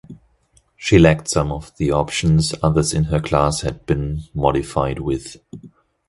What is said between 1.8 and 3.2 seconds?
options others in her